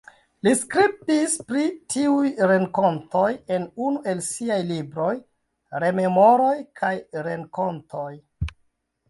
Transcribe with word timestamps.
Li 0.45 0.51
skribis 0.59 1.33
pri 1.49 1.65
tiuj 1.95 2.31
renkontoj 2.51 3.27
en 3.57 3.67
unu 3.89 4.01
el 4.15 4.25
siaj 4.29 4.59
libroj: 4.71 5.11
"Rememoroj 5.85 6.57
kaj 6.83 6.93
renkontoj". 7.31 8.11